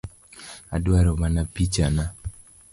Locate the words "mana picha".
1.21-1.85